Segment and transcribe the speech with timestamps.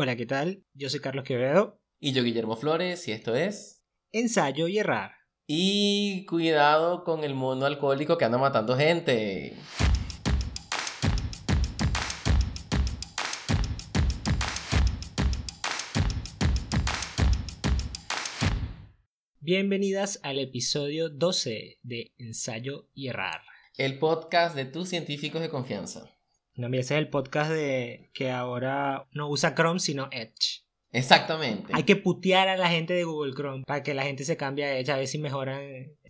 [0.00, 0.62] Hola, ¿qué tal?
[0.74, 1.80] Yo soy Carlos Quevedo.
[1.98, 3.82] Y yo Guillermo Flores, y esto es...
[4.12, 5.10] Ensayo y errar.
[5.48, 9.56] Y cuidado con el mundo alcohólico que anda matando gente.
[19.40, 23.40] Bienvenidas al episodio 12 de Ensayo y errar.
[23.76, 26.17] El podcast de tus científicos de confianza.
[26.58, 30.64] No, mira, ese es el podcast de que ahora no usa Chrome, sino Edge.
[30.90, 31.72] Exactamente.
[31.72, 34.64] Hay que putear a la gente de Google Chrome para que la gente se cambie
[34.64, 35.60] a Edge a ver si mejoran,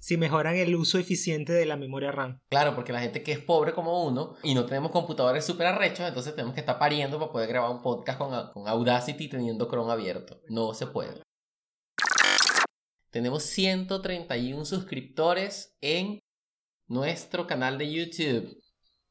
[0.01, 2.41] si mejoran el uso eficiente de la memoria RAM.
[2.48, 6.09] Claro, porque la gente que es pobre como uno y no tenemos computadores súper arrechos,
[6.09, 9.92] entonces tenemos que estar pariendo para poder grabar un podcast con, con Audacity teniendo Chrome
[9.92, 10.41] abierto.
[10.48, 11.20] No se puede.
[13.11, 16.20] Tenemos 131 suscriptores en
[16.87, 18.62] nuestro canal de YouTube.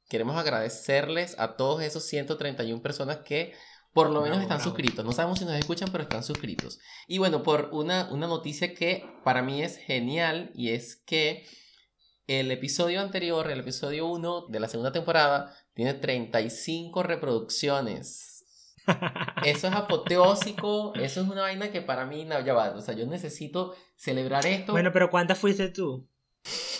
[0.08, 3.54] Queremos agradecerles a todos esos 131 personas que
[3.94, 5.04] por lo menos están suscritos.
[5.04, 6.80] No sabemos si nos escuchan, pero están suscritos.
[7.08, 11.48] Y bueno, por una, una noticia que para mí es genial y es que
[12.28, 18.46] el episodio anterior, el episodio 1 de la segunda temporada, tiene 35 reproducciones.
[19.44, 22.70] Eso es apoteósico, eso es una vaina que para mí no, ya va.
[22.70, 24.72] O sea, yo necesito celebrar esto.
[24.72, 26.08] Bueno, pero ¿cuántas fuiste tú?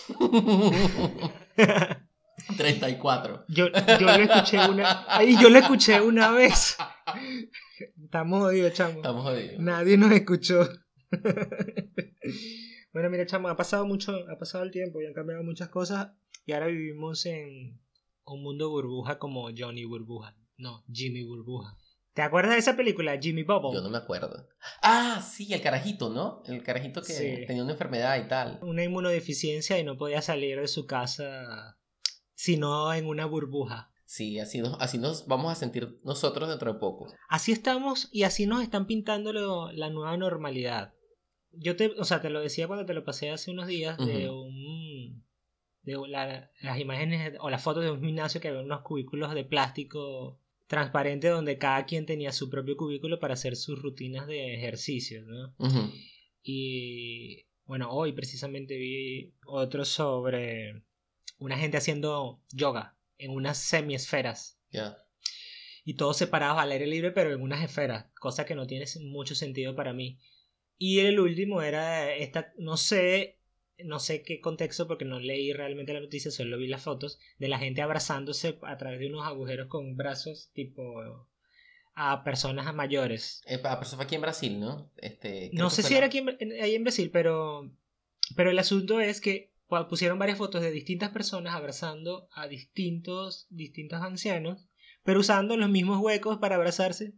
[2.56, 3.44] 34.
[3.48, 3.66] Yo,
[4.00, 5.04] yo lo escuché una.
[5.08, 6.76] Ay, yo lo escuché una vez.
[8.02, 8.96] Estamos jodidos, chamo.
[8.96, 9.58] Estamos jodidos.
[9.60, 10.68] Nadie nos escuchó.
[12.92, 16.10] bueno, mira, chamo, ha pasado mucho, ha pasado el tiempo y han cambiado muchas cosas.
[16.46, 17.80] Y ahora vivimos en
[18.24, 20.36] un mundo burbuja como Johnny Burbuja.
[20.56, 21.76] No, Jimmy Burbuja.
[22.14, 23.70] ¿Te acuerdas de esa película, Jimmy Bubble?
[23.74, 24.48] Yo no me acuerdo.
[24.82, 26.42] Ah, sí, el carajito, ¿no?
[26.46, 27.46] El carajito que Sí.
[27.46, 28.58] tenía una enfermedad y tal.
[28.62, 31.77] Una inmunodeficiencia y no podía salir de su casa
[32.38, 33.90] sino en una burbuja.
[34.04, 37.12] Sí, así nos, así nos vamos a sentir nosotros dentro de poco.
[37.28, 40.94] Así estamos y así nos están pintando lo- la nueva normalidad.
[41.50, 44.30] Yo te, o sea, te lo decía cuando te lo pasé hace unos días de
[44.30, 45.24] un
[45.82, 49.44] de la- las imágenes o las fotos de un gimnasio que había unos cubículos de
[49.44, 55.22] plástico transparente donde cada quien tenía su propio cubículo para hacer sus rutinas de ejercicio,
[55.26, 55.54] ¿no?
[56.42, 60.84] Y bueno, hoy precisamente vi otro sobre
[61.38, 64.98] una gente haciendo yoga en unas semiesferas Ya.
[65.84, 69.34] y todos separados al aire libre, pero en unas esferas, cosa que no tiene mucho
[69.34, 70.18] sentido para mí.
[70.76, 73.40] Y el último era esta, no sé,
[73.84, 77.48] no sé qué contexto porque no leí realmente la noticia, solo vi las fotos de
[77.48, 81.26] la gente abrazándose a través de unos agujeros con brazos tipo
[81.94, 83.42] a personas mayores.
[83.46, 84.90] Eh, eso fue aquí en Brasil, ¿no?
[84.98, 87.72] Este, No sé si la- era aquí en, ahí en Brasil, pero,
[88.36, 89.50] pero el asunto es que
[89.88, 94.68] pusieron varias fotos de distintas personas abrazando a distintos, distintos ancianos,
[95.02, 97.14] pero usando los mismos huecos para abrazarse.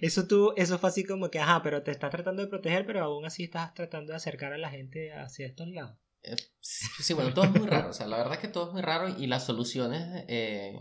[0.00, 3.02] Eso tú, eso fue así como que, ajá, pero te estás tratando de proteger, pero
[3.02, 5.98] aún así estás tratando de acercar a la gente hacia estos lados.
[6.22, 7.90] Eh, sí, bueno, todo es muy raro.
[7.90, 10.78] O sea, la verdad es que todo es muy raro y las soluciones eh,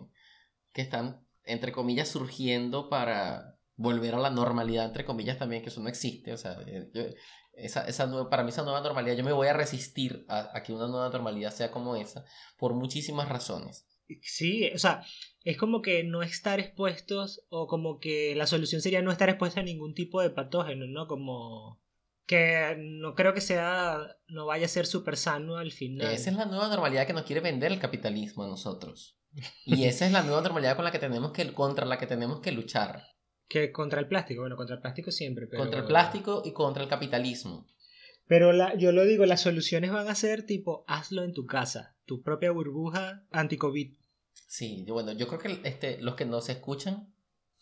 [0.74, 5.82] que están, entre comillas, surgiendo para volver a la normalidad, entre comillas, también, que eso
[5.82, 6.34] no existe.
[6.34, 7.04] O sea, eh, yo-
[7.66, 10.64] esa, esa nue- para mí esa nueva normalidad, yo me voy a resistir a, a
[10.64, 12.26] que una nueva normalidad sea como esa
[12.58, 13.86] por muchísimas razones.
[14.24, 15.04] Sí, o sea,
[15.44, 19.60] es como que no estar expuestos o como que la solución sería no estar expuestos
[19.62, 21.08] a ningún tipo de patógeno, ¿no?
[21.08, 21.80] Como
[22.26, 26.12] que no creo que sea, no vaya a ser súper sano al final.
[26.12, 29.16] Esa es la nueva normalidad que nos quiere vender el capitalismo a nosotros.
[29.66, 32.40] Y esa es la nueva normalidad con la que tenemos que, contra la que tenemos
[32.42, 33.04] que luchar.
[33.50, 35.64] Que contra el plástico, bueno, contra el plástico siempre, pero...
[35.64, 37.68] Contra el plástico y contra el capitalismo.
[38.28, 41.96] Pero la, yo lo digo, las soluciones van a ser tipo, hazlo en tu casa,
[42.06, 43.92] tu propia burbuja anti-COVID.
[44.48, 47.12] Sí, bueno, yo creo que este, los que nos escuchan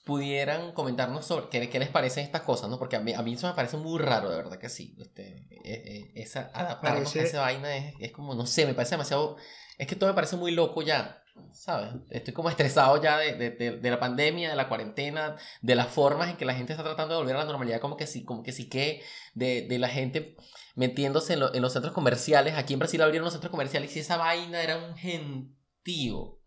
[0.08, 2.80] pudieran comentarnos sobre qué, qué les parecen estas cosas, ¿no?
[2.80, 4.96] Porque a mí, a mí eso me parece muy raro, de verdad que sí.
[5.00, 8.74] Este, eh, eh, esa, adaptarnos Parece- a esa vaina es, es como, no sé, me
[8.74, 9.38] parece demasiado...
[9.78, 11.94] Es que todo me parece muy loco ya, ¿sabes?
[12.10, 15.88] Estoy como estresado ya de, de, de- de la pandemia, de la cuarentena, de las
[15.88, 18.24] formas en que la gente está tratando de volver a la normalidad, como que sí,
[18.26, 19.04] como que sí que,
[19.36, 20.36] de, de la gente
[20.76, 22.56] metiéndose en, lo- en los centros comerciales.
[22.56, 26.40] Aquí en Brasil abrieron los centros comerciales y esa vaina era un gentío.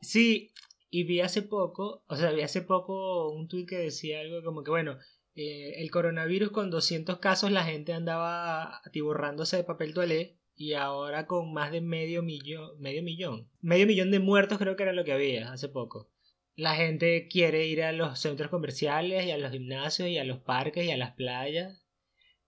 [0.00, 0.52] Sí,
[0.90, 4.62] y vi hace poco, o sea, vi hace poco un tuit que decía algo como
[4.62, 4.98] que, bueno,
[5.34, 11.26] eh, el coronavirus con 200 casos la gente andaba atiborrándose de papel toalé y ahora
[11.26, 15.04] con más de medio millón, medio millón, medio millón de muertos creo que era lo
[15.04, 16.10] que había hace poco.
[16.56, 20.40] La gente quiere ir a los centros comerciales y a los gimnasios y a los
[20.40, 21.86] parques y a las playas,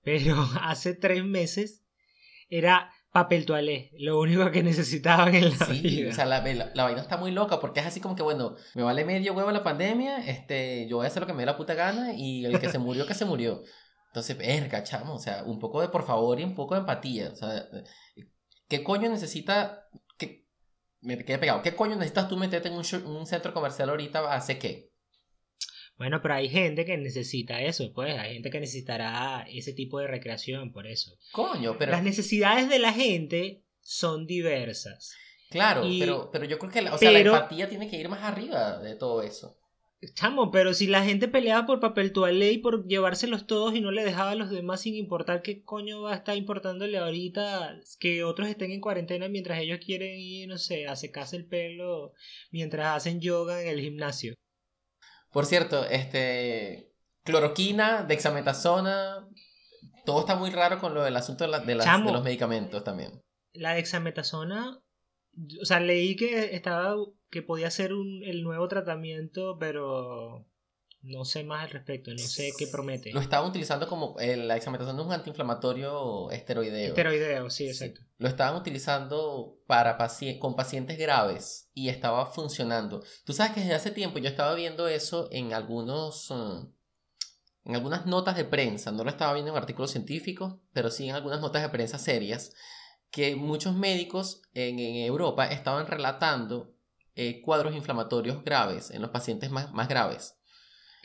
[0.02, 1.84] pero hace tres meses
[2.48, 6.10] era papel toalé, lo único que necesitaban en la sí, vida.
[6.10, 8.54] o sea, la, la, la, vaina está muy loca porque es así como que, bueno,
[8.74, 11.46] me vale medio huevo la pandemia, este, yo voy a hacer lo que me dé
[11.46, 13.62] la puta gana y el que se murió, que se murió.
[14.10, 17.30] Entonces, verga, chamo, o sea, un poco de por favor y un poco de empatía.
[17.30, 17.68] O sea,
[18.68, 19.88] ¿qué coño necesita?
[20.18, 20.46] Que,
[21.00, 21.62] me quedé pegado.
[21.62, 24.32] ¿Qué coño necesitas tú meterte en un, un centro comercial ahorita?
[24.32, 24.89] ¿Hace qué?
[26.00, 28.18] Bueno, pero hay gente que necesita eso, pues.
[28.18, 31.18] Hay gente que necesitará ese tipo de recreación, por eso.
[31.30, 31.92] Coño, pero.
[31.92, 35.14] Las necesidades de la gente son diversas.
[35.50, 37.98] Claro, Y- pero, pero yo creo que la, o sea, pero- la empatía tiene que
[38.00, 39.58] ir más arriba de todo eso.
[40.14, 43.90] Chamo, pero si la gente peleaba por papel toalé y por llevárselos todos y no
[43.90, 48.24] le dejaba a los demás sin importar qué coño va a estar importándole ahorita que
[48.24, 52.14] otros estén en cuarentena mientras ellos quieren ir, no sé, a secarse el pelo
[52.50, 54.34] mientras hacen yoga en el gimnasio.
[55.32, 56.92] Por cierto, este.
[57.24, 59.28] Cloroquina, dexametasona.
[60.06, 62.06] Todo está muy raro con lo del asunto de, la- de las- Chamo.
[62.06, 63.20] de los medicamentos también.
[63.52, 64.80] La dexametasona,
[65.60, 66.94] o sea, leí que estaba
[67.30, 70.46] que podía ser un, el nuevo tratamiento, pero
[71.02, 73.12] no sé más al respecto, no sé qué promete.
[73.12, 74.18] Lo estaban utilizando como.
[74.20, 76.88] eh, la dexametasona es un antiinflamatorio esteroideo.
[76.88, 77.84] Esteroideo, sí, Sí.
[77.84, 78.00] exacto.
[78.18, 83.02] Lo estaban utilizando para paci- con pacientes graves y estaba funcionando.
[83.24, 86.66] Tú sabes que desde hace tiempo yo estaba viendo eso en algunos eh,
[87.64, 91.14] en algunas notas de prensa, no lo estaba viendo en artículos científicos, pero sí en
[91.14, 92.52] algunas notas de prensa serias,
[93.10, 96.74] que muchos médicos en, en Europa estaban relatando
[97.16, 100.36] eh, cuadros inflamatorios graves en los pacientes más, más graves.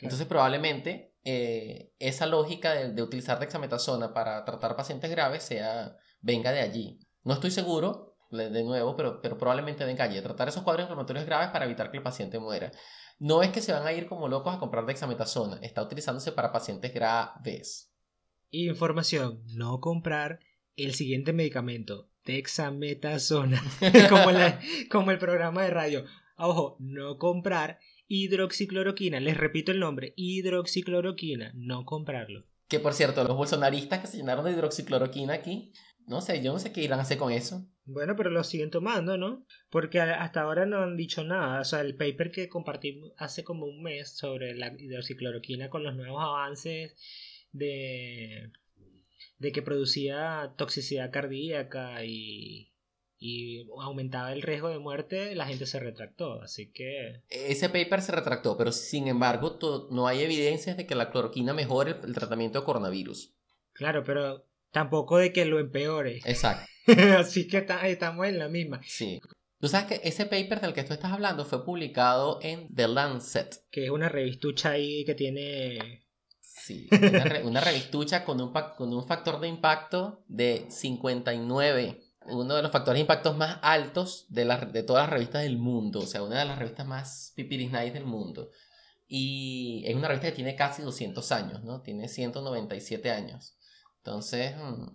[0.00, 6.52] Entonces probablemente eh, esa lógica de, de utilizar dexametasona para tratar pacientes graves sea venga
[6.52, 6.98] de allí.
[7.24, 10.20] No estoy seguro, de nuevo, pero, pero probablemente venga allí.
[10.20, 12.70] Tratar esos cuadros inflamatorios graves para evitar que el paciente muera.
[13.18, 16.52] No es que se van a ir como locos a comprar dexametasona, está utilizándose para
[16.52, 17.90] pacientes graves.
[18.50, 20.40] Información, no comprar
[20.76, 23.62] el siguiente medicamento, dexametasona,
[24.10, 24.60] como, la-
[24.90, 26.04] como el programa de radio.
[26.36, 32.46] Ojo, no comprar hidroxicloroquina, les repito el nombre, hidroxicloroquina, no comprarlo.
[32.68, 35.72] Que por cierto, los bolsonaristas que se llenaron de hidroxicloroquina aquí,
[36.06, 37.66] no sé, yo no sé qué irán a hacer con eso.
[37.84, 39.44] Bueno, pero lo siguen tomando, ¿no?
[39.70, 41.60] Porque hasta ahora no han dicho nada.
[41.60, 45.94] O sea, el paper que compartimos hace como un mes sobre la hidroxicloroquina con los
[45.94, 46.96] nuevos avances
[47.52, 48.50] de,
[49.38, 52.72] de que producía toxicidad cardíaca y,
[53.18, 56.42] y aumentaba el riesgo de muerte, la gente se retractó.
[56.42, 57.22] Así que...
[57.28, 59.58] Ese paper se retractó, pero sin embargo
[59.90, 63.32] no hay evidencias de que la cloroquina mejore el, el tratamiento de coronavirus.
[63.72, 66.20] Claro, pero tampoco de que lo empeore.
[66.24, 66.66] Exacto,
[67.18, 68.80] Así que ta- estamos en la misma.
[68.86, 69.20] sí.
[69.58, 73.62] Tú sabes que ese paper del que tú estás hablando fue publicado en The Lancet.
[73.70, 76.04] Que es una revistucha ahí que tiene...
[76.40, 82.02] Sí, una, re- una revistucha con un, con un factor de impacto de 59.
[82.28, 85.58] Uno de los factores de impacto más altos de, las- de todas las revistas del
[85.58, 86.00] mundo.
[86.00, 88.50] O sea, una de las revistas más pipiris nice del mundo.
[89.08, 91.80] Y es una revista que tiene casi 200 años, ¿no?
[91.82, 93.56] Tiene 197 años.
[93.98, 94.86] Entonces, mm,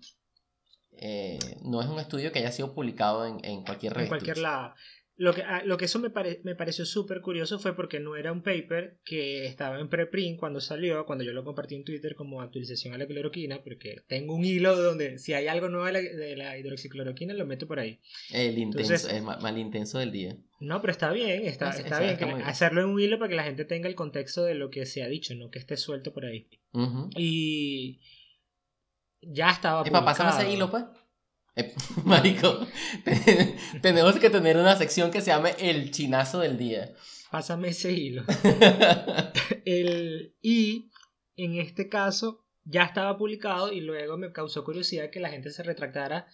[0.94, 4.16] eh, no es un estudio que haya sido publicado en, en cualquier en revista.
[4.18, 4.74] cualquier lado.
[5.18, 8.16] Lo que, ah, lo que eso me, pare- me pareció súper curioso fue porque no
[8.16, 12.16] era un paper que estaba en preprint cuando salió, cuando yo lo compartí en Twitter
[12.16, 15.92] como actualización a la cloroquina, porque tengo un hilo donde si hay algo nuevo de
[15.92, 18.00] la, de la hidroxicloroquina lo meto por ahí.
[18.34, 20.38] El intenso, Entonces- el ma- mal intenso del día.
[20.60, 22.48] No, pero está bien, está, está bien está que muy bien.
[22.50, 25.04] hacerlo en un hilo para que la gente tenga el contexto de lo que se
[25.04, 26.48] ha dicho, no que esté suelto por ahí.
[27.18, 28.00] Y
[29.22, 30.84] ya estaba Epa, pásame ese hilo, pues.
[31.56, 31.74] Eh,
[32.06, 32.66] Marico,
[33.04, 36.94] te- tenemos que tener una sección que se llame El Chinazo del Día.
[37.32, 38.24] Pásame ese hilo.
[39.66, 40.90] El, y
[41.36, 45.64] en este caso ya estaba publicado y luego me causó curiosidad que la gente se
[45.64, 46.28] retractara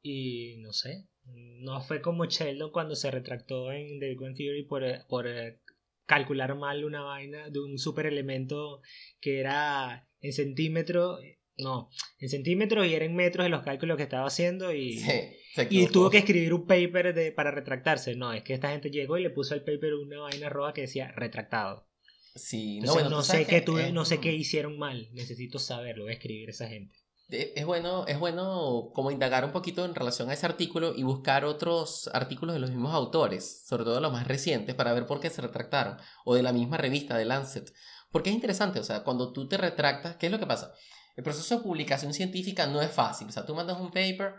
[0.00, 4.84] y no sé, no fue como Sheldon cuando se retractó en The Big Theory por,
[4.84, 5.60] eh, por eh,
[6.06, 8.80] calcular mal una vaina de un super elemento
[9.20, 11.20] que era en centímetros,
[11.62, 11.88] no,
[12.18, 14.98] en centímetros y era en metros de los cálculos que estaba haciendo y...
[14.98, 18.14] Sí, Y tuvo que escribir un paper de, para retractarse.
[18.16, 20.82] No, es que esta gente llegó y le puso al paper una vaina roja que
[20.82, 21.86] decía retractado.
[22.34, 25.08] Sí, Entonces, no, bueno, no, sé qué tuve- no sé qué hicieron mal.
[25.12, 26.96] Necesito saberlo, voy a escribir esa gente.
[27.28, 31.02] Es es bueno, es bueno como indagar un poquito en relación a ese artículo y
[31.02, 35.20] buscar otros artículos de los mismos autores, sobre todo los más recientes, para ver por
[35.20, 37.72] qué se retractaron, o de la misma revista de Lancet.
[38.10, 40.74] Porque es interesante, o sea, cuando tú te retractas, ¿qué es lo que pasa?
[41.16, 44.34] El proceso de publicación científica no es fácil, o sea, tú mandas un paper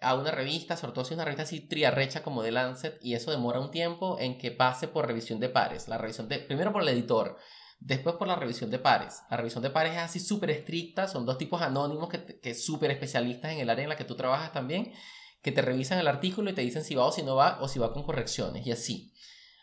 [0.00, 3.14] a una revista, sobre todo si es una revista así triarrecha como de Lancet, y
[3.14, 6.72] eso demora un tiempo en que pase por revisión de pares, la revisión de, primero
[6.72, 7.36] por el editor,
[7.84, 9.22] Después por la revisión de pares.
[9.30, 12.90] La revisión de pares es así súper estricta, son dos tipos anónimos que, que súper
[12.90, 14.94] especialistas en el área en la que tú trabajas también,
[15.42, 17.68] que te revisan el artículo y te dicen si va o si no va o
[17.68, 19.12] si va con correcciones y así.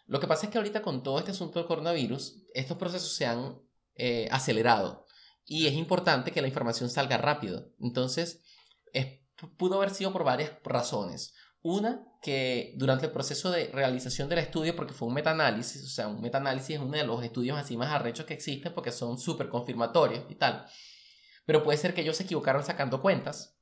[0.06, 3.26] Lo que pasa es que ahorita con todo este asunto del coronavirus, estos procesos se
[3.26, 3.60] han
[3.96, 5.08] eh, acelerado
[5.52, 7.74] y es importante que la información salga rápido.
[7.82, 8.42] Entonces,
[9.58, 11.34] pudo haber sido por varias razones.
[11.62, 16.08] Una, que durante el proceso de realización del estudio, porque fue un metaanálisis, o sea,
[16.08, 19.50] un metaanálisis es uno de los estudios así más arrechos que existen porque son súper
[19.50, 20.66] confirmatorios y tal.
[21.46, 23.60] Pero puede ser que ellos se equivocaron sacando cuentas.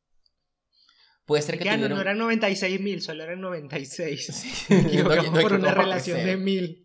[1.25, 4.67] Puede ser que ya no, eran 96 mil, solo eran 96.
[5.41, 6.83] por una relación de mil.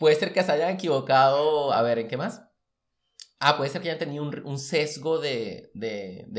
[0.00, 2.45] Puede ser que se hayan equivocado, a ver, ¿en qué más?
[3.38, 5.70] Ah, puede ser que hayan tenido un, sesgo de,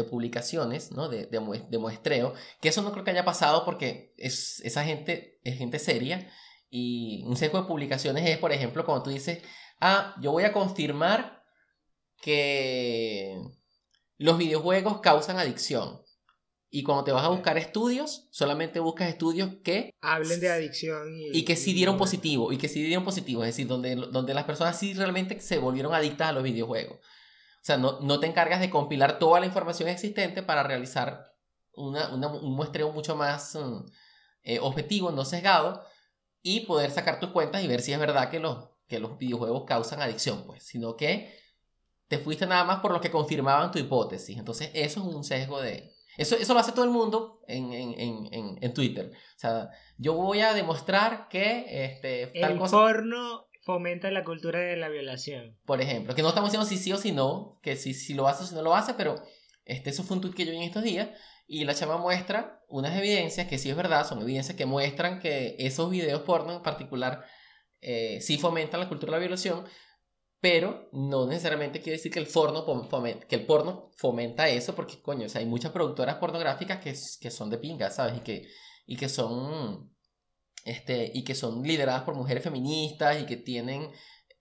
[0.09, 1.09] publicaciones, ¿no?
[1.09, 2.33] De, de, muestreo.
[2.59, 6.27] Que eso no creo que haya pasado porque es, esa gente es gente seria.
[6.69, 9.43] Y un sesgo de publicaciones es, por ejemplo, cuando tú dices,
[9.79, 11.43] ah, yo voy a confirmar
[12.21, 13.41] que
[14.17, 16.01] los videojuegos causan adicción.
[16.77, 19.89] Y cuando te vas a buscar estudios, solamente buscas estudios que...
[19.99, 21.07] Hablen de adicción.
[21.33, 24.43] Y, que sí dieron positivo, y que sí dieron positivo, es decir, donde, donde las
[24.43, 26.99] personas sí realmente se volvieron adictas a los videojuegos.
[26.99, 31.33] O sea, no, no te encargas de compilar toda la información existente para realizar
[31.73, 33.83] una, un muestreo mucho más mm,
[34.43, 35.83] eh, objetivo, no sesgado,
[36.43, 39.63] y poder sacar tus cuentas y ver si es verdad que los, que los videojuegos
[39.65, 41.35] causan adicción, pues, sino que
[42.07, 44.37] te fuiste nada más por lo que confirmaban tu hipótesis.
[44.37, 47.93] Entonces, eso es un sesgo de, eso, eso lo hace todo el mundo en, en,
[48.33, 49.11] en, en, Twitter.
[49.11, 54.77] O sea, yo voy a demostrar que este, tal el porno fomenta la cultura de
[54.77, 55.57] la violación.
[55.65, 58.27] Por ejemplo, que no estamos diciendo si sí o si no, que si, si lo
[58.27, 59.21] hace o si no lo hace, pero
[59.65, 61.09] este, eso fue un tweet que yo vi en estos días
[61.45, 65.55] y la chama muestra unas evidencias que sí es verdad, son evidencias que muestran que
[65.59, 67.25] esos videos porno en particular
[67.81, 69.65] eh, sí fomentan la cultura de la violación,
[70.39, 75.01] pero no necesariamente quiere decir que el, porno fomenta, que el porno fomenta eso, porque
[75.01, 78.17] coño, o sea, hay muchas productoras pornográficas que, que son de pingas, ¿sabes?
[78.17, 78.47] Y que,
[78.85, 79.91] y que son
[80.67, 83.89] este, y que son lideradas por mujeres feministas y que tienen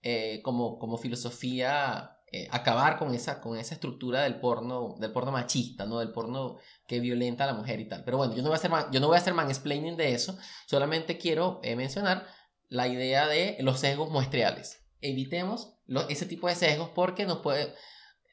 [0.03, 5.31] eh, como, como filosofía eh, acabar con esa, con esa estructura del porno, del porno
[5.31, 5.99] machista, ¿no?
[5.99, 8.03] Del porno que violenta a la mujer y tal.
[8.03, 10.37] Pero bueno, yo no voy a hacer, yo no voy a hacer mansplaining de eso,
[10.65, 12.27] solamente quiero eh, mencionar
[12.67, 14.85] la idea de los sesgos muestreales.
[14.99, 15.76] Evitemos
[16.09, 17.73] ese tipo de sesgos porque nos puede...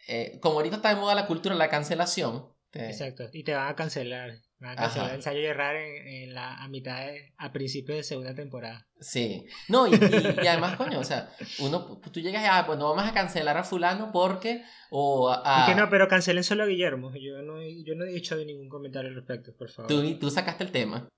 [0.06, 2.54] Eh, como ahorita está de moda la cultura la cancelación.
[2.72, 4.32] Exacto, y te van a cancelar.
[4.58, 8.02] Van a cancelar el ensayo de errar en, la, a mitad de, a principios de
[8.02, 8.86] segunda temporada.
[9.00, 11.30] Sí, no, y, y, además, coño, o sea,
[11.60, 15.64] uno, tú llegas y, ah, pues no vamos a cancelar a fulano porque, o a...
[15.64, 18.68] Y que no, pero cancelen solo a Guillermo, yo no, yo no he dicho ningún
[18.68, 19.88] comentario al respecto, por favor.
[19.88, 21.08] Tú, tú sacaste el tema.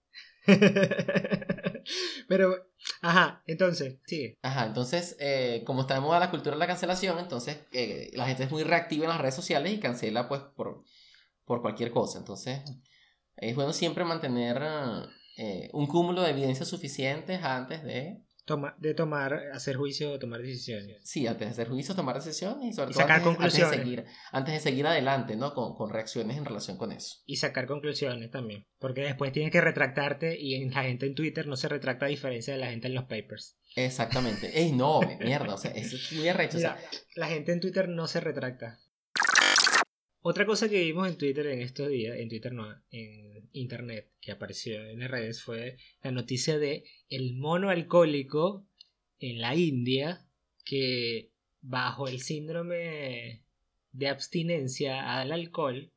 [2.28, 2.57] Pero,
[3.02, 4.38] ajá, entonces, sigue.
[4.43, 8.26] Ajá, entonces, eh, como está de moda la cultura de la cancelación, entonces eh, la
[8.26, 10.85] gente es muy reactiva en las redes sociales y cancela pues por,
[11.45, 12.19] por cualquier cosa.
[12.19, 12.61] Entonces,
[13.37, 14.62] es bueno siempre mantener
[15.37, 18.23] eh, un cúmulo de evidencias suficientes antes de
[18.79, 21.03] de tomar, hacer juicio o tomar decisiones.
[21.05, 23.73] Sí, antes de hacer juicio, tomar decisiones y sobre todo sacar antes, conclusiones.
[23.73, 25.53] Antes de, seguir, antes de seguir adelante, ¿no?
[25.53, 27.17] Con, con, reacciones en relación con eso.
[27.26, 28.67] Y sacar conclusiones también.
[28.79, 32.55] Porque después tienes que retractarte y la gente en Twitter no se retracta a diferencia
[32.55, 33.59] de la gente en los papers.
[33.75, 34.59] Exactamente.
[34.59, 36.59] Ey, no, mierda, o sea, eso es muy arrecho.
[37.15, 38.79] La gente en Twitter no se retracta.
[40.28, 44.33] Otra cosa que vimos en Twitter en estos días, en Twitter no, en internet, que
[44.33, 48.66] apareció en las redes, fue la noticia de el mono alcohólico
[49.21, 50.26] en la India
[50.64, 51.30] que
[51.61, 53.45] bajo el síndrome
[53.92, 55.92] de abstinencia al alcohol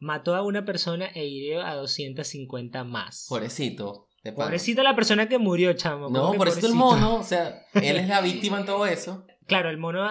[0.00, 3.26] mató a una persona e hirió a 250 más.
[3.28, 4.08] Pobrecito.
[4.34, 6.10] Pobrecito la persona que murió, chamo.
[6.10, 9.24] No, pobrecito el mono, o sea, él es la víctima en todo eso.
[9.46, 10.08] Claro, el mono,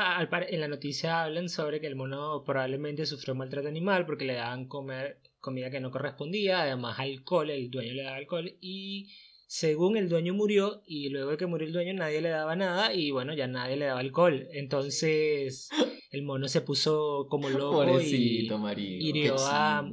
[0.49, 4.67] en la noticia hablan sobre que el mono probablemente sufrió maltrato animal porque le daban
[4.67, 9.09] comer comida que no correspondía, además alcohol, el dueño le daba alcohol y
[9.47, 12.93] según el dueño murió y luego de que murió el dueño nadie le daba nada
[12.93, 14.47] y bueno, ya nadie le daba alcohol.
[14.53, 15.69] Entonces
[16.11, 18.47] el mono se puso como loco y
[18.77, 19.89] hirió a,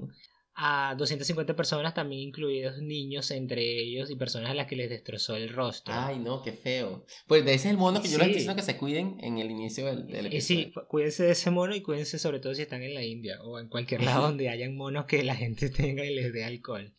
[0.61, 5.37] a 250 personas, también incluidos niños entre ellos y personas a las que les destrozó
[5.37, 5.95] el rostro.
[5.95, 7.07] Ay, no, qué feo.
[7.29, 9.39] Pues de ese es el mono que yo les estoy diciendo que se cuiden en
[9.39, 10.65] el inicio del, del episodio.
[10.65, 13.61] Sí, cuídense de ese mono y cuídense sobre todo si están en la India o
[13.61, 16.93] en cualquier lado donde hayan monos que la gente tenga y les dé alcohol.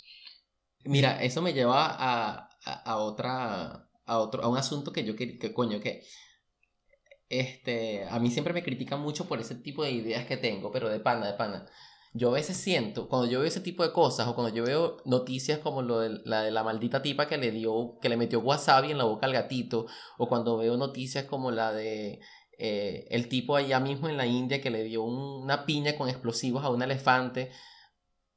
[0.85, 5.37] Mira, eso me lleva a, a, otra, a otro, a un asunto que yo que,
[5.37, 6.03] que coño, que
[7.27, 10.87] este, a mí siempre me critican mucho por ese tipo de ideas que tengo, pero
[10.87, 11.69] de pana, de pana
[12.11, 14.97] yo a veces siento, cuando yo veo ese tipo de cosas o cuando yo veo
[15.05, 18.39] noticias como lo de, la de la maldita tipa que le dio, que le metió
[18.39, 19.85] wasabi en la boca al gatito,
[20.17, 22.19] o cuando veo noticias como la de
[22.57, 26.63] eh, el tipo allá mismo en la India que le dio una piña con explosivos
[26.65, 27.51] a un elefante.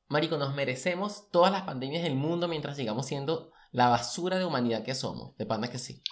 [0.08, 4.84] Marico, nos merecemos todas las pandemias del mundo mientras sigamos siendo la basura de humanidad
[4.84, 5.34] que somos.
[5.38, 6.02] De panda que sí.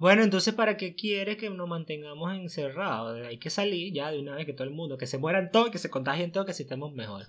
[0.00, 3.20] Bueno, entonces, ¿para qué quieres que nos mantengamos encerrados?
[3.26, 5.68] Hay que salir ya de una vez que todo el mundo, que se mueran todos,
[5.68, 7.26] que se contagien todos, que si estemos mejor.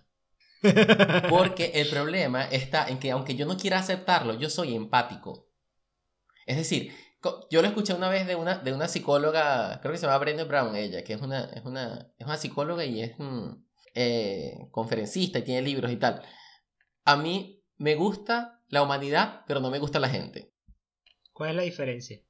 [1.30, 5.50] Porque el problema está en que aunque yo no quiera aceptarlo, yo soy empático.
[6.46, 6.94] Es decir,
[7.50, 10.46] yo lo escuché una vez de una, de una psicóloga, creo que se llama Brenda
[10.46, 13.12] Brown, ella, que es una, es una, es una psicóloga y es
[13.96, 16.22] eh, conferencista y tiene libros y tal.
[17.04, 20.54] A mí me gusta la humanidad, pero no me gusta la gente.
[21.34, 22.22] ¿Cuál es la diferencia?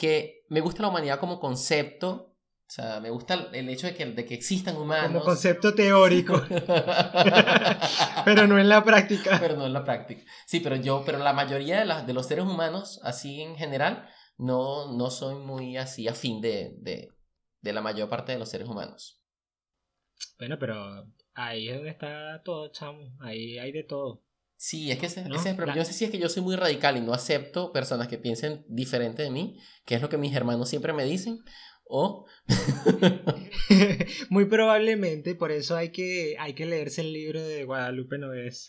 [0.00, 2.34] Que me gusta la humanidad como concepto,
[2.66, 5.12] o sea, me gusta el hecho de que, de que existan humanos.
[5.12, 6.40] Como concepto teórico.
[8.24, 9.36] pero no en la práctica.
[9.38, 10.22] Pero no en la práctica.
[10.46, 14.96] Sí, pero yo, pero la mayoría de, de los seres humanos, así en general, no,
[14.96, 17.10] no soy muy así afín de, de,
[17.60, 19.20] de la mayor parte de los seres humanos.
[20.38, 23.12] Bueno, pero ahí es donde está todo, chamo.
[23.20, 24.22] Ahí hay de todo.
[24.62, 25.36] Sí, es que ese, ¿No?
[25.36, 28.08] ese Yo no sé si es que yo soy muy radical y no acepto personas
[28.08, 31.38] que piensen diferente de mí, que es lo que mis hermanos siempre me dicen,
[31.84, 32.26] o...
[34.28, 38.66] muy probablemente, por eso hay que, hay que leerse el libro de Guadalupe Noves,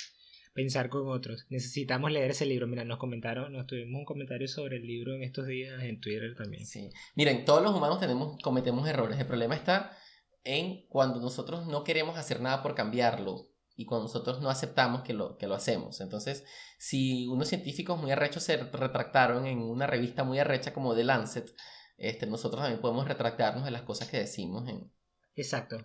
[0.54, 1.46] Pensar con otros.
[1.50, 2.68] Necesitamos leer ese libro.
[2.68, 6.36] Mira, nos comentaron, nos tuvimos un comentario sobre el libro en estos días en Twitter
[6.38, 6.66] también.
[6.66, 6.90] Sí.
[7.16, 9.20] Miren, todos los humanos tenemos, cometemos errores.
[9.20, 9.98] El problema está
[10.44, 13.51] en cuando nosotros no queremos hacer nada por cambiarlo
[13.82, 16.02] y cuando nosotros no aceptamos que lo, que lo hacemos.
[16.02, 16.46] Entonces,
[16.78, 21.52] si unos científicos muy arrechos se retractaron en una revista muy arrecha como The Lancet,
[21.98, 24.70] este, nosotros también podemos retractarnos de las cosas que decimos.
[24.70, 24.92] En...
[25.36, 25.84] Exacto.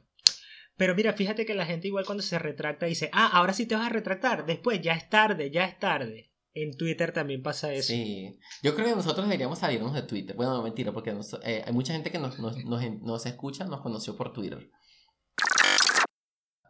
[0.76, 3.74] Pero mira, fíjate que la gente igual cuando se retracta dice, ah, ahora sí te
[3.74, 6.34] vas a retractar, después ya es tarde, ya es tarde.
[6.52, 7.88] En Twitter también pasa eso.
[7.88, 10.36] Sí, yo creo que nosotros deberíamos salirnos de Twitter.
[10.36, 13.80] Bueno, no, mentira, porque eh, hay mucha gente que nos, nos, nos, nos escucha, nos
[13.80, 14.70] conoció por Twitter.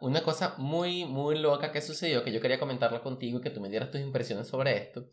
[0.00, 3.61] Una cosa muy, muy loca que sucedió, que yo quería comentarlo contigo y que tú
[3.61, 5.09] me dieras tus impresiones sobre esto,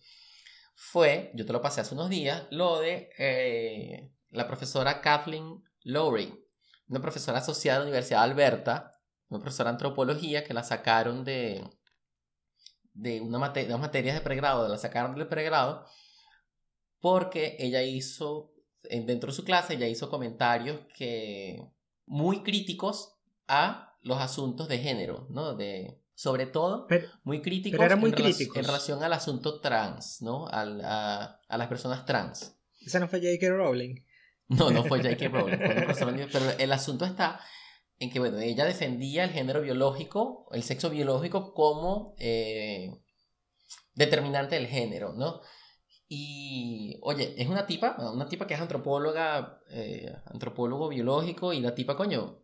[0.76, 6.34] fue, yo te lo pasé hace unos días, lo de eh, la profesora Kathleen Lowry,
[6.88, 8.92] una profesora asociada a la Universidad de Alberta,
[9.30, 11.64] una profesora de antropología que la sacaron de,
[12.94, 15.86] de, una de unas materias de pregrado, la sacaron del pregrado,
[17.00, 21.60] porque ella hizo, dentro de su clase, ella hizo comentarios que
[22.06, 23.16] muy críticos
[23.48, 25.56] a los asuntos de género, ¿no?
[25.56, 26.88] De, sobre todo,
[27.24, 30.48] muy críticos, era muy en, en, relación al asunto trans, ¿no?
[30.48, 32.56] Al, a, a, las personas trans.
[32.86, 33.50] ¿Esa no fue J.K.
[33.50, 33.96] Rowling?
[34.50, 35.28] No, no fue J.K.
[35.30, 37.40] Rowling, pero el asunto está
[37.98, 42.92] en que, bueno, ella defendía el género biológico, el sexo biológico como eh,
[43.96, 45.42] determinante del género, ¿no?
[46.08, 51.74] Y, oye, es una tipa, una tipa que es antropóloga, eh, antropólogo biológico, y la
[51.74, 52.43] tipa, coño,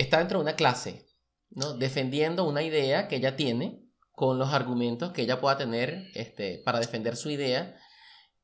[0.00, 1.06] está dentro de una clase,
[1.50, 1.74] ¿no?
[1.74, 6.78] Defendiendo una idea que ella tiene con los argumentos que ella pueda tener este, para
[6.78, 7.76] defender su idea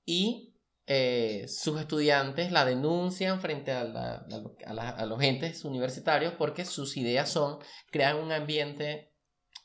[0.05, 0.55] y
[0.87, 7.59] eh, sus estudiantes la denuncian frente a, a, los entes universitarios porque sus ideas son
[7.91, 9.13] crear un ambiente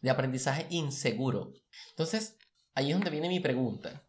[0.01, 1.53] de aprendizaje inseguro.
[1.91, 2.37] Entonces,
[2.73, 4.03] ahí es donde viene mi pregunta.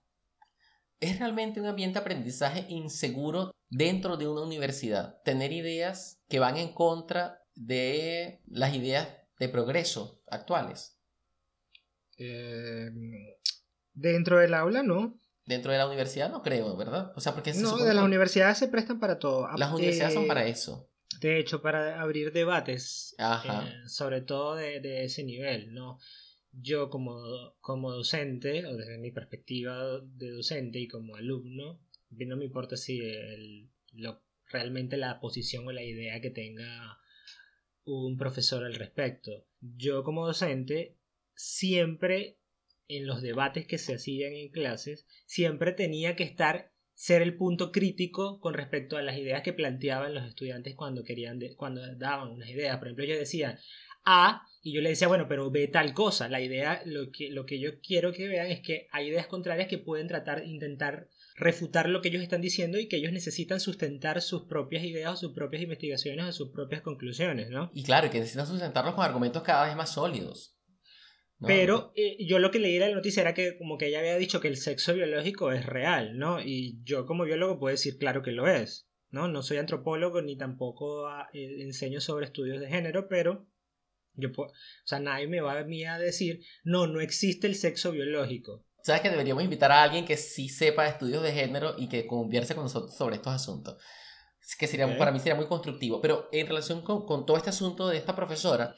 [1.00, 5.20] ¿Es realmente un ambiente de aprendizaje inseguro dentro de una universidad?
[5.22, 10.98] Tener ideas que van en contra de las ideas de progreso actuales?
[12.18, 12.90] Eh,
[13.92, 15.18] dentro del aula, no.
[15.44, 17.12] Dentro de la universidad no creo, ¿verdad?
[17.16, 19.48] O sea, porque no, de las universidades se prestan para todo.
[19.56, 20.88] Las universidades son para eso.
[21.20, 25.98] De hecho, para abrir debates, eh, sobre todo de, ese nivel, ¿no?
[26.52, 27.16] Yo como,
[27.60, 33.00] como docente, o desde mi perspectiva de docente y como alumno, no me importa si
[33.00, 36.98] el, lo, realmente la posición o la idea que tenga
[37.84, 39.46] un profesor al respecto.
[39.60, 40.96] Yo como docente
[41.34, 42.38] siempre
[42.88, 47.72] en los debates que se hacían en clases, siempre tenía que estar ser el punto
[47.72, 52.48] crítico con respecto a las ideas que planteaban los estudiantes cuando querían cuando daban unas
[52.50, 52.76] ideas.
[52.78, 53.58] Por ejemplo, yo decía
[54.04, 56.28] A y yo le decía, bueno, pero ve tal cosa.
[56.28, 59.68] La idea, lo que, lo que yo quiero que vean es que hay ideas contrarias
[59.68, 64.20] que pueden tratar, intentar refutar lo que ellos están diciendo y que ellos necesitan sustentar
[64.20, 67.70] sus propias ideas o sus propias investigaciones o sus propias conclusiones, ¿no?
[67.74, 70.56] Y claro, que necesitan sustentarlos con argumentos cada vez más sólidos.
[71.44, 74.16] Pero eh, yo lo que leí en la noticia era que como que ella había
[74.16, 76.40] dicho que el sexo biológico es real, ¿no?
[76.40, 79.26] Y yo como biólogo puedo decir claro que lo es, ¿no?
[79.26, 83.48] No soy antropólogo ni tampoco ah, eh, enseño sobre estudios de género, pero
[84.14, 84.52] Yo o
[84.84, 88.64] sea, nadie me va a mí a decir, no, no existe el sexo biológico.
[88.82, 92.54] ¿Sabes que deberíamos invitar a alguien que sí sepa estudios de género y que converse
[92.54, 93.82] con nosotros sobre estos asuntos?
[94.58, 96.00] Que sería, para mí sería muy constructivo.
[96.00, 98.74] Pero en relación con, con todo este asunto de esta profesora,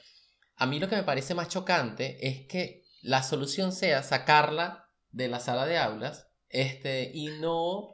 [0.57, 5.29] a mí lo que me parece más chocante es que la solución sea sacarla de
[5.29, 7.94] la sala de aulas este, y no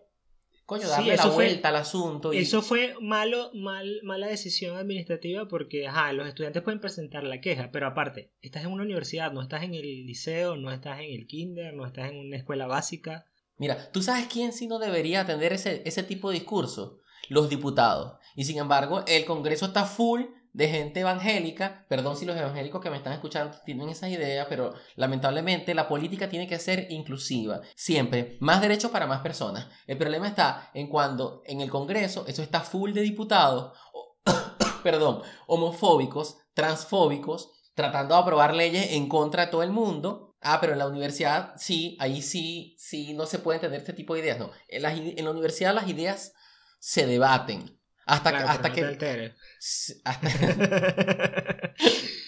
[0.71, 2.33] coño, darle la vuelta al asunto.
[2.33, 7.71] Eso fue malo, mal, mala decisión administrativa porque, ajá, los estudiantes pueden presentar la queja,
[7.73, 11.27] pero aparte, estás en una universidad, no estás en el liceo, no estás en el
[11.27, 13.27] kinder, no estás en una escuela básica.
[13.57, 17.01] Mira, ¿tú sabes quién sí no debería atender ese, ese tipo de discurso?
[17.29, 18.21] Los diputados.
[18.37, 22.91] Y sin embargo, el Congreso está full de gente evangélica, perdón si los evangélicos que
[22.91, 28.37] me están escuchando tienen esas ideas, pero lamentablemente la política tiene que ser inclusiva, siempre,
[28.41, 29.69] más derechos para más personas.
[29.87, 33.77] El problema está en cuando en el Congreso eso está full de diputados,
[34.83, 40.37] perdón, homofóbicos, transfóbicos, tratando de aprobar leyes en contra de todo el mundo.
[40.43, 44.15] Ah, pero en la universidad sí, ahí sí, sí, no se puede tener este tipo
[44.15, 44.51] de ideas, no.
[44.69, 46.33] En la, en la universidad las ideas
[46.79, 47.80] se debaten
[48.11, 49.35] hasta, hasta que.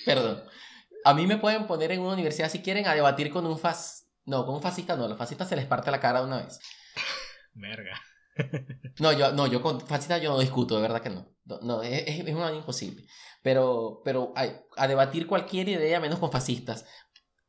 [0.07, 0.43] Perdón.
[1.05, 4.09] A mí me pueden poner en una universidad si quieren a debatir con un fas.
[4.25, 5.09] No, con un fascista no.
[5.09, 6.61] Los fascistas se les parte la cara de una vez.
[7.55, 8.01] Verga.
[8.99, 11.29] No, yo, no, yo con fascistas yo no discuto, de verdad que no.
[11.45, 13.05] No, es, es, es un imposible.
[13.43, 16.87] Pero, pero a, debatir cualquier idea menos con fascistas.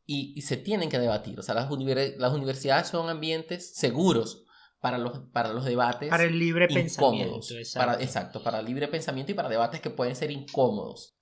[0.05, 1.39] Y, y se tienen que debatir.
[1.39, 1.69] O sea, las,
[2.17, 4.42] las universidades son ambientes seguros
[4.83, 6.09] para los, para los debates.
[6.09, 7.37] Para el libre pensamiento.
[7.57, 7.87] Exacto.
[7.87, 11.15] Para, exacto, para libre pensamiento y para debates que pueden ser incómodos.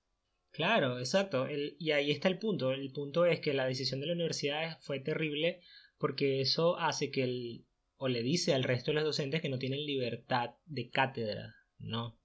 [0.50, 1.46] Claro, exacto.
[1.48, 2.72] y ahí está el punto.
[2.72, 5.60] El punto es que la decisión de la universidad fue terrible
[5.96, 7.64] porque eso hace que el,
[7.98, 12.18] o le dice al resto de los docentes que no tienen libertad de cátedra, ¿no?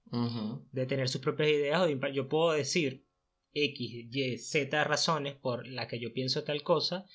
[0.72, 1.80] De tener sus propias ideas.
[1.80, 3.06] O yo puedo decir
[3.52, 7.06] X, Y, Z razones por las que yo pienso tal cosa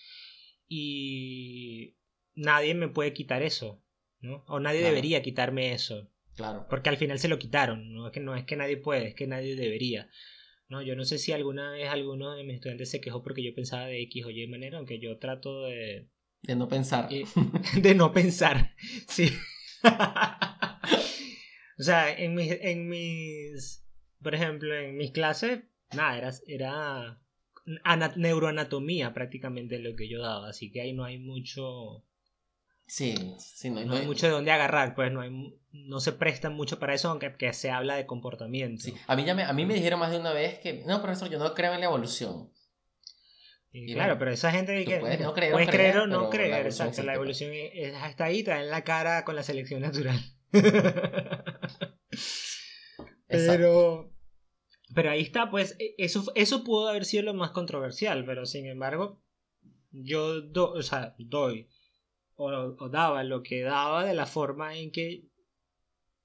[0.69, 1.97] y
[2.36, 3.83] nadie me puede quitar eso.
[4.23, 4.43] ¿No?
[4.47, 6.09] O nadie debería quitarme eso.
[6.36, 6.65] Claro.
[6.69, 9.15] Porque al final se lo quitaron, no es que, no es que nadie puede, es
[9.15, 10.09] que nadie debería.
[10.69, 10.81] ¿no?
[10.81, 13.86] Yo no sé si alguna vez alguno de mis estudiantes se quejó porque yo pensaba
[13.86, 16.09] de X o Y manera, aunque yo trato de...
[16.41, 17.09] De no pensar.
[17.81, 18.73] de no pensar,
[19.07, 19.29] sí.
[21.77, 23.86] o sea, en mis, en mis...
[24.21, 27.21] Por ejemplo, en mis clases, nada, era, era
[28.15, 32.05] neuroanatomía prácticamente lo que yo daba, así que ahí no hay mucho
[32.86, 35.32] Sí, sí, no, hay, mucho de dónde agarrar, pues no hay,
[35.72, 38.84] no se prestan mucho para eso, aunque que se habla de comportamiento.
[38.84, 38.93] Sí.
[39.08, 41.30] A mí ya me, a mí me dijeron más de una vez que, no, profesor,
[41.30, 42.52] yo no creo en la evolución.
[43.72, 47.15] claro, pero esa gente que puedes, no creer, puedes creer o no creer, exacto, la
[47.15, 50.19] evolución está ahí, está en la cara con la selección natural.
[53.28, 54.13] pero,
[54.93, 58.67] pero ahí está, pues e, eso, eso pudo haber sido lo más controversial, pero sin
[58.67, 59.24] embargo,
[59.91, 61.69] yo o sea, doy
[62.43, 65.23] o, daba lo que daba de la forma en que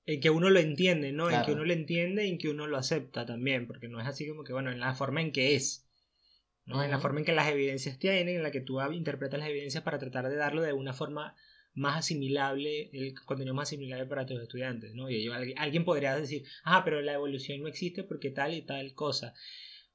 [0.07, 1.31] en que uno lo entiende, ¿no?
[1.31, 4.07] En que uno lo entiende y en que uno lo acepta también, porque no es
[4.07, 5.87] así como que, bueno, en la forma en que es,
[6.65, 6.83] ¿no?
[6.83, 9.85] En la forma en que las evidencias tienen, en la que tú interpretas las evidencias
[9.85, 11.37] para tratar de darlo de una forma
[11.75, 15.11] más asimilable, el contenido más asimilable para tus estudiantes, ¿no?
[15.11, 19.35] Y alguien podría decir, ah, pero la evolución no existe porque tal y tal cosa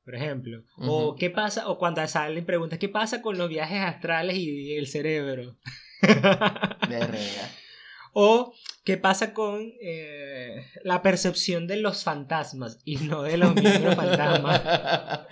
[0.03, 0.63] por ejemplo.
[0.77, 4.87] O qué pasa, o cuando salen preguntas, ¿qué pasa con los viajes astrales y el
[4.87, 5.57] cerebro?
[8.13, 13.95] o qué pasa con eh, la percepción de los fantasmas y no de los mismos
[13.95, 14.61] fantasmas.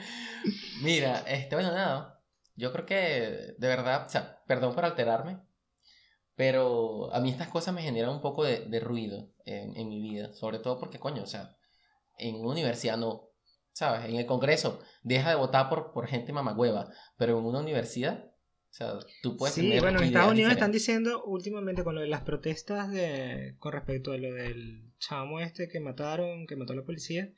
[0.82, 2.20] Mira, este, bueno, nada.
[2.56, 5.40] Yo creo que, de verdad, o sea, perdón por alterarme,
[6.36, 10.34] pero a mí estas cosas me generan un poco de, ruido en, en, mi vida,
[10.34, 11.56] sobre todo porque, coño, o sea,
[12.18, 13.30] en una universidad no,
[13.74, 14.10] ¿sabes?
[14.10, 18.31] En el Congreso deja de votar por, por gente mamagüeva, pero en una universidad
[18.72, 22.08] o sea, tú puedes sí, bueno, en Estados Unidos están diciendo últimamente con lo de
[22.08, 26.78] las protestas de con respecto a lo del chamo este que mataron, que mató a
[26.78, 27.34] la policía,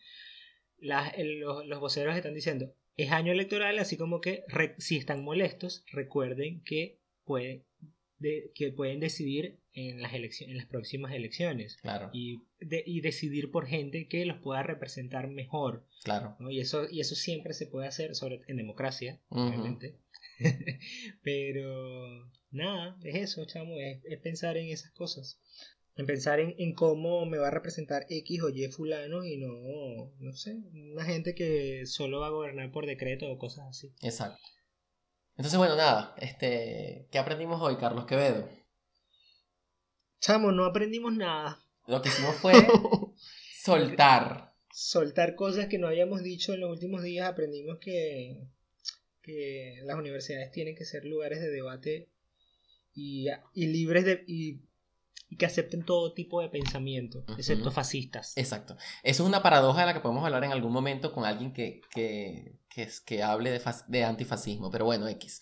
[0.78, 4.44] las, los, los, voceros están diciendo, es año electoral, así como que
[4.78, 7.66] si están molestos, recuerden que pueden,
[8.20, 11.78] de, que pueden decidir en las, elecciones, en las próximas elecciones.
[11.78, 12.12] Claro.
[12.14, 15.88] Y, de, y decidir por gente que los pueda representar mejor.
[16.04, 16.38] Claro.
[16.52, 19.98] Y, eso, y eso siempre se puede hacer sobre, en democracia, obviamente.
[21.24, 25.40] Pero nada, es eso, chamo, es, pensar en esas cosas.
[25.96, 30.12] En pensar en, en, cómo me va a representar X o Y fulano y no,
[30.18, 33.94] no sé, una gente que solo va a gobernar por decreto o cosas así.
[34.02, 34.42] Exacto.
[35.36, 38.50] Entonces, bueno, nada, este, ¿qué aprendimos hoy, Carlos Quevedo?
[40.20, 41.64] Chamo, no aprendimos nada.
[41.86, 42.54] Lo que hicimos fue
[43.64, 48.48] soltar soltar cosas que no habíamos dicho en los últimos días, aprendimos que,
[49.24, 52.10] que las universidades tienen que ser lugares de debate
[52.94, 54.24] y, y libres de...
[54.28, 54.62] Y,
[55.30, 58.38] y que acepten todo tipo de pensamiento, excepto fascistas.
[58.38, 58.78] Exacto.
[59.02, 61.82] Eso es una paradoja de la que podemos hablar en algún momento con alguien que,
[61.90, 65.42] que, que, que hable de, de antifascismo, pero bueno, X.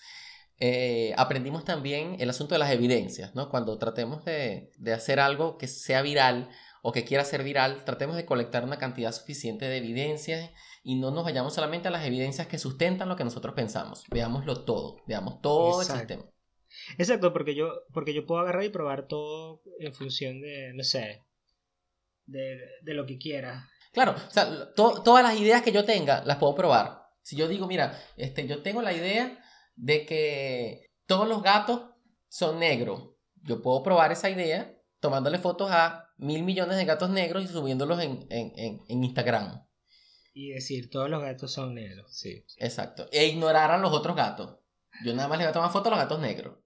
[0.59, 3.49] Eh, aprendimos también el asunto de las evidencias, ¿no?
[3.49, 6.49] Cuando tratemos de, de, hacer algo que sea viral
[6.81, 10.51] o que quiera ser viral, tratemos de colectar una cantidad suficiente de evidencias
[10.83, 14.03] y no nos vayamos solamente a las evidencias que sustentan lo que nosotros pensamos.
[14.09, 16.25] Veámoslo todo, veamos todo el sistema.
[16.97, 21.23] Exacto, porque yo, porque yo puedo agarrar y probar todo en función de, no sé,
[22.25, 23.69] de, de lo que quiera.
[23.91, 27.01] Claro, o sea, todas las ideas que yo tenga las puedo probar.
[27.21, 29.37] Si yo digo, mira, este, yo tengo la idea
[29.75, 31.81] de que todos los gatos
[32.29, 33.11] son negros,
[33.43, 38.01] yo puedo probar esa idea tomándole fotos a mil millones de gatos negros y subiéndolos
[38.01, 39.65] en, en, en, en Instagram.
[40.33, 42.45] Y decir, todos los gatos son negros, sí.
[42.57, 43.07] Exacto.
[43.11, 44.59] E ignorar a los otros gatos.
[45.03, 46.57] Yo nada más le voy a tomar fotos a los gatos negros.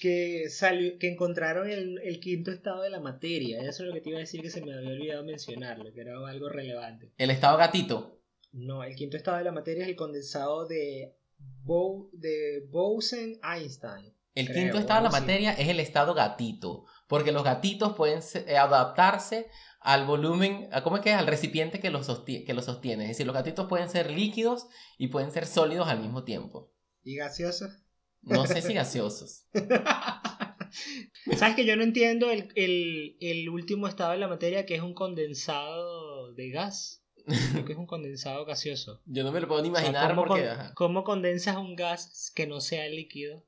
[0.00, 3.60] Que, salió, que encontraron el, el, quinto estado de la materia.
[3.60, 6.00] Eso es lo que te iba a decir que se me había olvidado mencionarlo, que
[6.00, 7.12] era algo relevante.
[7.18, 8.20] ¿El estado gatito?
[8.52, 11.14] No, el quinto estado de la materia es el condensado de,
[11.62, 14.14] Bo, de Bose-Einstein.
[14.34, 18.20] El creo, quinto estado de la materia es el estado gatito, porque los gatitos pueden
[18.58, 21.16] adaptarse al volumen, ¿cómo es que es?
[21.16, 23.04] Al recipiente que los, sostiene, que los sostiene.
[23.04, 26.72] Es decir, los gatitos pueden ser líquidos y pueden ser sólidos al mismo tiempo.
[27.04, 27.82] ¿Y gaseosos?
[28.22, 29.44] No sé si gaseosos.
[31.36, 34.80] ¿Sabes que yo no entiendo el, el, el, último estado de la materia que es
[34.80, 37.04] un condensado de gas?
[37.52, 39.02] Creo que es un condensado gaseoso.
[39.04, 40.48] Yo no me lo puedo ni imaginar ¿cómo, porque...
[40.48, 43.44] con, ¿Cómo condensas un gas que no sea líquido?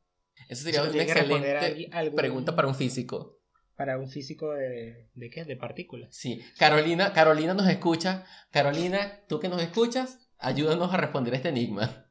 [0.50, 3.40] Eso sería una excelente pregunta para un físico.
[3.76, 5.44] Para un físico de, de qué?
[5.44, 6.14] De partículas.
[6.14, 6.40] Sí.
[6.58, 8.24] Carolina, Carolina nos escucha.
[8.50, 12.06] Carolina, tú que nos escuchas, ayúdanos a responder este enigma.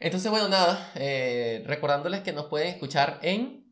[0.00, 0.92] Entonces, bueno, nada.
[0.94, 3.64] Eh, recordándoles que nos pueden escuchar en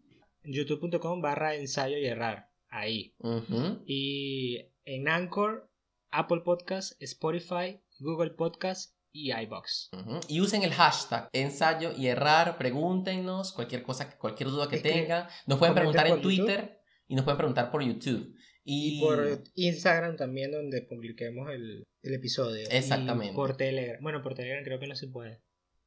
[0.44, 2.50] youtube.com barra ensayo y errar.
[2.68, 3.14] Ahí.
[3.18, 3.82] Uh -huh.
[3.86, 5.70] Y en Anchor,
[6.10, 9.90] Apple Podcast, Spotify, Google Podcast y iBox.
[9.92, 10.24] Uh -huh.
[10.28, 15.26] Y usen el hashtag ensayo y errar, pregúntenos cualquier cosa, cualquier duda que es tengan.
[15.46, 16.78] Nos pueden preguntar en Twitter YouTube.
[17.08, 18.34] y nos pueden preguntar por YouTube.
[18.64, 18.98] Y...
[18.98, 22.68] y, por Instagram también donde publiquemos el, el episodio.
[22.70, 23.32] Exactamente.
[23.32, 24.02] Y por Telegram.
[24.02, 25.42] Bueno, por Telegram creo que no se puede.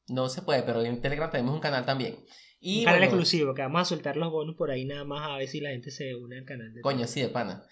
[0.08, 2.16] No se puede, pero en Telegram tenemos un canal también.
[2.58, 5.30] Y un canal bueno, exclusivo, que vamos a soltar los bonus por ahí nada más
[5.30, 6.72] a ver si la gente se une al canal.
[6.74, 7.62] De coño, sí, de pana.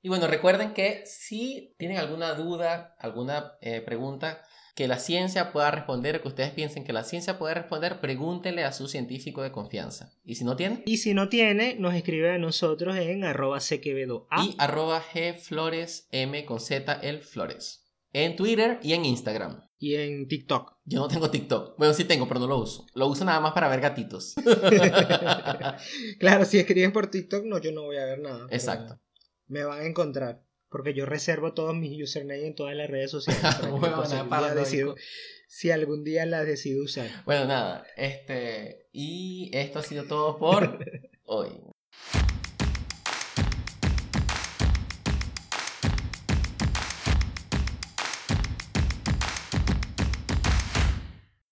[0.00, 4.42] Y bueno, recuerden que si tienen alguna duda, alguna eh, pregunta
[4.74, 8.72] que la ciencia pueda responder, que ustedes piensen que la ciencia puede responder, pregúntenle a
[8.72, 10.12] su científico de confianza.
[10.24, 10.82] ¿Y si no tiene?
[10.84, 14.26] Y si no tiene, nos escribe a nosotros en arroba cquevedoa.
[14.42, 17.84] Y arroba gfloresm con z el flores.
[18.12, 19.62] En Twitter y en Instagram.
[19.78, 20.78] Y en TikTok.
[20.84, 21.76] Yo no tengo TikTok.
[21.78, 22.86] Bueno, sí tengo, pero no lo uso.
[22.94, 24.34] Lo uso nada más para ver gatitos.
[26.18, 28.46] claro, si escriben por TikTok, no, yo no voy a ver nada.
[28.50, 28.98] Exacto.
[29.46, 30.42] Me van a encontrar.
[30.74, 33.40] Porque yo reservo todos mis usernames en todas las redes sociales.
[33.70, 34.96] bueno, pues, nada, decido,
[35.46, 37.08] si algún día las decido usar.
[37.24, 37.86] Bueno, nada.
[37.96, 38.88] Este.
[38.90, 40.84] Y esto ha sido todo por
[41.26, 41.50] hoy.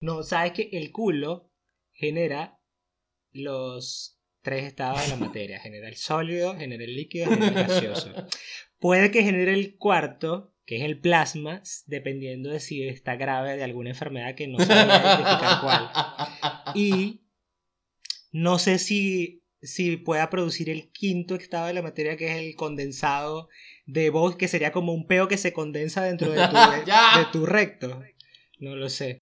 [0.01, 1.53] No, sabes que el culo
[1.93, 2.59] genera
[3.31, 5.61] los tres estados de la materia.
[5.61, 8.13] Genera el sólido, genera el líquido, genera el gaseoso.
[8.83, 13.63] Puede que genere el cuarto, que es el plasma, dependiendo de si está grave de
[13.63, 15.91] alguna enfermedad que no se puede identificar cuál.
[16.75, 17.23] Y
[18.33, 22.57] no sé si, si pueda producir el quinto estado de la materia, que es el
[22.57, 23.49] condensado
[23.87, 27.27] de voz, que sería como un peo que se condensa dentro de tu, de, de
[27.31, 28.03] tu recto.
[28.59, 29.11] No lo sé.